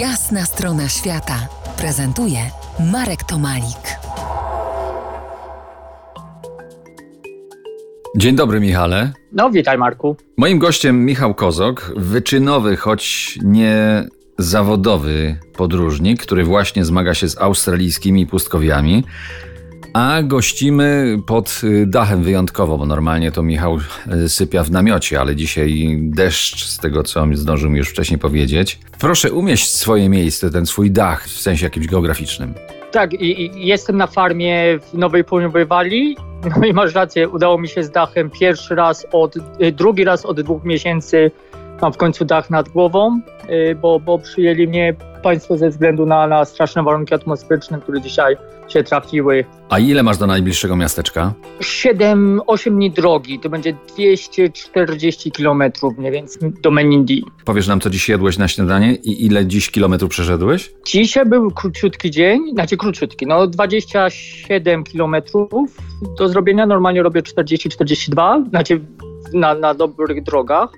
Jasna 0.00 0.44
strona 0.44 0.88
świata 0.88 1.48
prezentuje 1.78 2.38
Marek 2.92 3.24
Tomalik. 3.24 3.98
Dzień 8.16 8.36
dobry, 8.36 8.60
Michale. 8.60 9.12
No, 9.32 9.50
witaj, 9.50 9.78
Marku. 9.78 10.16
Moim 10.36 10.58
gościem 10.58 11.04
Michał 11.04 11.34
Kozok, 11.34 11.92
wyczynowy, 11.96 12.76
choć 12.76 13.38
nie 13.42 14.04
zawodowy 14.38 15.38
podróżnik, 15.56 16.22
który 16.22 16.44
właśnie 16.44 16.84
zmaga 16.84 17.14
się 17.14 17.28
z 17.28 17.38
australijskimi 17.38 18.26
pustkowiami. 18.26 19.04
A 19.96 20.22
gościmy 20.22 21.18
pod 21.26 21.60
y, 21.64 21.86
dachem 21.86 22.22
wyjątkowo, 22.22 22.78
bo 22.78 22.86
normalnie 22.86 23.32
to 23.32 23.42
Michał 23.42 23.78
y, 24.24 24.28
sypia 24.28 24.62
w 24.62 24.70
namiocie, 24.70 25.20
ale 25.20 25.36
dzisiaj 25.36 25.98
deszcz, 26.00 26.64
z 26.64 26.78
tego 26.78 27.02
co 27.02 27.26
zdążył 27.32 27.70
mi 27.70 27.78
już 27.78 27.88
wcześniej 27.88 28.18
powiedzieć. 28.18 28.78
Proszę 28.98 29.32
umieść 29.32 29.74
swoje 29.74 30.08
miejsce, 30.08 30.50
ten 30.50 30.66
swój 30.66 30.90
dach 30.90 31.24
w 31.24 31.40
sensie 31.40 31.66
jakimś 31.66 31.86
geograficznym. 31.86 32.54
Tak, 32.92 33.12
i, 33.12 33.40
i 33.40 33.66
jestem 33.66 33.96
na 33.96 34.06
farmie 34.06 34.78
w 34.78 34.94
Nowej 34.94 35.24
Południowej 35.24 35.66
Walii. 35.66 36.16
No 36.60 36.66
i 36.66 36.72
masz 36.72 36.94
rację, 36.94 37.28
udało 37.28 37.58
mi 37.58 37.68
się 37.68 37.82
z 37.82 37.90
dachem 37.90 38.30
pierwszy 38.30 38.74
raz 38.74 39.06
od, 39.12 39.36
y, 39.36 39.72
drugi 39.72 40.04
raz 40.04 40.26
od 40.26 40.40
dwóch 40.40 40.64
miesięcy 40.64 41.30
mam 41.82 41.92
w 41.92 41.96
końcu 41.96 42.24
dach 42.24 42.50
nad 42.50 42.68
głową, 42.68 43.20
y, 43.50 43.74
bo, 43.82 44.00
bo 44.00 44.18
przyjęli 44.18 44.68
mnie 44.68 44.94
państwo 45.22 45.56
ze 45.56 45.70
względu 45.70 46.06
na, 46.06 46.26
na 46.26 46.44
straszne 46.44 46.82
warunki 46.82 47.14
atmosferyczne, 47.14 47.80
które 47.80 48.00
dzisiaj 48.00 48.36
się 48.68 48.82
trafiły. 48.82 49.44
A 49.68 49.78
ile 49.78 50.02
masz 50.02 50.18
do 50.18 50.26
najbliższego 50.26 50.76
miasteczka? 50.76 51.32
7-8 51.60 52.70
dni 52.70 52.90
drogi, 52.90 53.40
to 53.40 53.48
będzie 53.48 53.76
240 53.88 55.30
kilometrów 55.32 55.98
mniej 55.98 56.12
więcej 56.12 56.52
do 56.62 56.70
Menindee. 56.70 57.24
Powiesz 57.44 57.68
nam, 57.68 57.80
co 57.80 57.90
dziś 57.90 58.08
jadłeś 58.08 58.38
na 58.38 58.48
śniadanie 58.48 58.94
i 58.94 59.26
ile 59.26 59.46
dziś 59.46 59.70
kilometrów 59.70 60.10
przeszedłeś? 60.10 60.72
Dzisiaj 60.86 61.26
był 61.26 61.50
króciutki 61.50 62.10
dzień, 62.10 62.40
znaczy 62.52 62.76
króciutki, 62.76 63.26
no 63.26 63.46
27 63.46 64.84
kilometrów 64.84 65.76
do 66.18 66.28
zrobienia. 66.28 66.66
Normalnie 66.66 67.02
robię 67.02 67.22
40-42, 67.22 68.48
znaczy 68.48 68.80
na, 69.32 69.54
na 69.54 69.74
dobrych 69.74 70.22
drogach. 70.22 70.70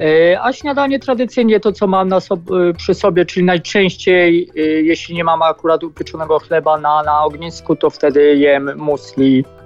E, 0.00 0.40
A 0.42 0.52
śniadanie 0.52 0.98
tradycyjnie 0.98 1.60
to, 1.60 1.72
co 1.72 1.86
mam 1.86 2.08
sob- 2.20 2.76
przy 2.76 2.94
sobie, 2.94 3.24
czyli 3.24 3.46
najczęściej, 3.46 4.50
e, 4.56 4.60
jeśli 4.60 5.14
nie 5.14 5.24
mam 5.24 5.42
akurat 5.42 5.84
upieczonego 5.84 6.38
chleba 6.38 6.78
na, 6.78 7.02
na 7.02 7.24
ognisku, 7.24 7.76
to 7.76 7.90
wtedy 7.90 8.36
jem 8.36 8.70
musli. 8.76 9.44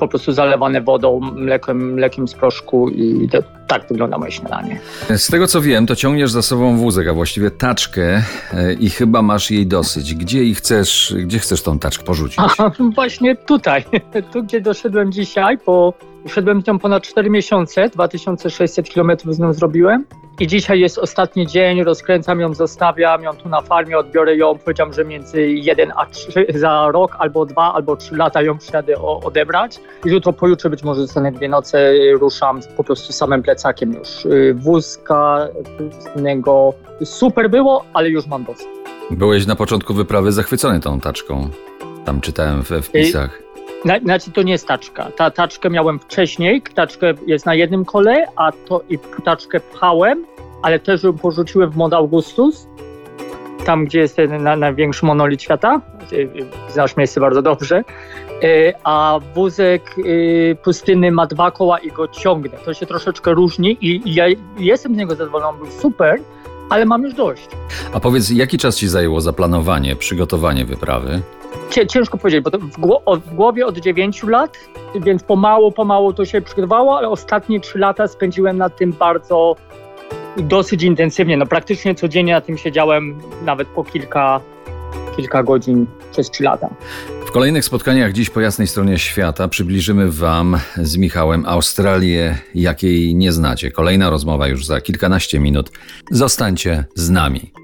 po 0.00 0.08
prostu 0.08 0.32
zalewane 0.32 0.80
wodą, 0.80 1.20
mlekiem, 1.20 1.92
mlekiem 1.92 2.28
z 2.28 2.34
proszku 2.34 2.88
i 2.88 3.28
to, 3.28 3.38
tak 3.66 3.88
wygląda 3.88 4.18
moje 4.18 4.32
śniadanie. 4.32 4.80
Z 5.16 5.30
tego 5.30 5.46
co 5.46 5.60
wiem, 5.60 5.86
to 5.86 5.96
ciągniesz 5.96 6.30
za 6.30 6.42
sobą 6.42 6.76
wózek, 6.76 7.08
a 7.08 7.14
właściwie 7.14 7.50
taczkę 7.50 8.22
e, 8.54 8.72
i 8.72 8.90
chyba 8.90 9.22
masz 9.22 9.50
jej 9.50 9.66
dosyć. 9.66 10.14
Gdzie 10.14 10.44
i 10.44 10.54
chcesz, 10.54 11.14
gdzie 11.24 11.38
chcesz 11.38 11.62
tą 11.62 11.78
taczkę 11.78 12.04
porzucić? 12.04 12.38
A 12.58 12.70
właśnie 12.94 13.36
tutaj, 13.36 13.84
tu 14.32 14.42
gdzie 14.42 14.60
doszedłem 14.60 15.12
dzisiaj, 15.12 15.58
bo 15.66 15.94
szedłem 16.28 16.62
z 16.62 16.66
nią 16.66 16.78
ponad 16.78 17.02
4 17.02 17.30
miesiące, 17.30 17.88
2600 17.88 18.94
km 18.94 19.10
z 19.30 19.38
nią 19.38 19.52
zrobiłem 19.52 20.04
i 20.40 20.46
dzisiaj 20.46 20.80
jest 20.80 20.98
ostatni 20.98 21.46
dzień, 21.46 21.84
rozkręcam 21.84 22.40
ją, 22.40 22.54
zostawiam 22.54 23.22
ją 23.22 23.36
tu 23.36 23.48
na 23.48 23.60
farmie, 23.60 23.98
odbiorę 23.98 24.36
ją, 24.36 24.58
powiedziałem, 24.58 24.92
że 24.92 25.04
między 25.04 25.46
1 25.46 25.92
a 25.96 26.06
3 26.06 26.46
za 26.54 26.88
rok, 26.92 27.16
albo 27.18 27.46
2, 27.46 27.74
albo 27.74 27.96
3 27.96 28.16
lata 28.16 28.42
ją 28.42 28.58
przyjadę 28.58 28.98
o, 28.98 29.20
odebrać. 29.20 29.80
I 30.04 30.08
jutro, 30.08 30.32
pojutrze 30.32 30.70
być 30.70 30.82
może 30.82 31.00
zostanę 31.00 31.32
dwie 31.32 31.48
noce, 31.48 31.92
ruszam 32.12 32.60
po 32.76 32.84
prostu 32.84 33.12
samym 33.12 33.42
plecakiem 33.42 33.92
już. 33.92 34.08
Wózka 34.54 35.48
pustynnego 35.78 36.74
super 37.04 37.50
było, 37.50 37.84
ale 37.94 38.08
już 38.08 38.26
mam 38.26 38.44
dosyć. 38.44 38.66
Byłeś 39.10 39.46
na 39.46 39.56
początku 39.56 39.94
wyprawy 39.94 40.32
zachwycony 40.32 40.80
tą 40.80 41.00
taczką. 41.00 41.48
Tam 42.04 42.20
czytałem 42.20 42.62
we 42.62 42.82
wpisach. 42.82 43.43
Na- 43.84 43.98
Znaczy 43.98 44.30
to 44.30 44.42
nie 44.42 44.52
jest 44.52 44.66
taczka. 44.68 45.10
Ta 45.16 45.30
taczkę 45.30 45.70
miałem 45.70 45.98
wcześniej, 45.98 46.62
taczkę 46.74 47.14
jest 47.26 47.46
na 47.46 47.54
jednym 47.54 47.84
kole, 47.84 48.24
a 48.36 48.52
to 48.52 48.80
i 48.88 48.98
taczkę 49.24 49.60
pchałem, 49.60 50.24
ale 50.62 50.78
też 50.78 51.02
ją 51.02 51.12
porzuciłem 51.12 51.70
w 51.70 51.76
Mont 51.76 51.94
Augustus, 51.94 52.66
tam 53.64 53.84
gdzie 53.84 53.98
jest 53.98 54.16
ten 54.16 54.42
na, 54.42 54.56
największy 54.56 55.06
monolit 55.06 55.42
świata. 55.42 55.80
Y, 56.12 56.16
y, 56.16 56.28
Znasz 56.72 56.96
miejsce 56.96 57.20
bardzo 57.20 57.42
dobrze. 57.42 57.84
Y, 58.44 58.72
A 58.84 59.18
wózek 59.34 59.94
y, 59.98 60.56
pustynny 60.64 61.10
ma 61.12 61.26
dwa 61.26 61.50
koła 61.50 61.78
i 61.78 61.88
go 61.90 62.08
ciągnę. 62.08 62.58
To 62.64 62.74
się 62.74 62.86
troszeczkę 62.86 63.34
różni 63.34 63.78
i, 63.80 64.08
i 64.10 64.14
ja 64.14 64.24
jestem 64.58 64.94
z 64.94 64.98
niego 64.98 65.14
zadowolony, 65.14 65.58
był 65.58 65.70
super, 65.70 66.20
ale 66.70 66.84
mam 66.84 67.02
już 67.02 67.14
dość. 67.14 67.48
A 67.92 68.00
powiedz, 68.00 68.30
jaki 68.30 68.58
czas 68.58 68.76
ci 68.76 68.88
zajęło 68.88 69.20
zaplanowanie, 69.20 69.96
przygotowanie 69.96 70.64
wyprawy? 70.64 71.20
Cię, 71.70 71.86
ciężko 71.86 72.18
powiedzieć, 72.18 72.44
bo 72.78 73.16
w 73.16 73.34
głowie 73.34 73.66
od 73.66 73.78
9 73.78 74.22
lat, 74.22 74.58
więc 75.00 75.22
pomału, 75.22 75.72
pomału 75.72 76.12
to 76.12 76.24
się 76.24 76.40
przygotowało, 76.40 76.98
ale 76.98 77.08
ostatnie 77.08 77.60
3 77.60 77.78
lata 77.78 78.08
spędziłem 78.08 78.58
nad 78.58 78.76
tym 78.76 78.92
bardzo 78.92 79.56
dosyć 80.36 80.82
intensywnie. 80.82 81.36
No 81.36 81.46
praktycznie 81.46 81.94
codziennie 81.94 82.32
na 82.32 82.40
tym 82.40 82.58
siedziałem 82.58 83.18
nawet 83.44 83.68
po 83.68 83.84
kilka, 83.84 84.40
kilka 85.16 85.42
godzin 85.42 85.86
przez 86.12 86.30
3 86.30 86.44
lata. 86.44 86.70
W 87.26 87.30
kolejnych 87.30 87.64
spotkaniach 87.64 88.12
dziś 88.12 88.30
po 88.30 88.40
jasnej 88.40 88.66
stronie 88.66 88.98
świata 88.98 89.48
przybliżymy 89.48 90.12
Wam 90.12 90.58
z 90.76 90.96
Michałem 90.96 91.46
Australię, 91.46 92.38
jakiej 92.54 93.14
nie 93.14 93.32
znacie. 93.32 93.70
Kolejna 93.70 94.10
rozmowa 94.10 94.48
już 94.48 94.66
za 94.66 94.80
kilkanaście 94.80 95.40
minut. 95.40 95.70
Zostańcie 96.10 96.84
z 96.94 97.10
nami. 97.10 97.63